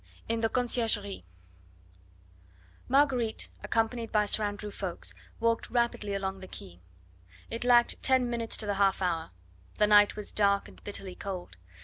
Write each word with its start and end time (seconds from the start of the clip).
IN 0.27 0.39
THE 0.39 0.49
CONCIERGERIE 0.49 1.25
Marguerite, 2.87 3.49
accompanied 3.61 4.11
by 4.11 4.25
Sir 4.25 4.43
Andrew 4.43 4.71
Ffoulkes, 4.71 5.13
walked 5.39 5.69
rapidly 5.69 6.15
along 6.15 6.39
the 6.39 6.47
quay. 6.47 6.81
It 7.51 7.63
lacked 7.63 8.01
ten 8.01 8.27
minutes 8.27 8.57
to 8.57 8.65
the 8.65 8.73
half 8.81 8.99
hour; 9.03 9.29
the 9.77 9.85
night 9.85 10.15
was 10.15 10.31
dark 10.31 10.67
and 10.67 10.83
bitterly 10.83 11.13
cold. 11.13 11.57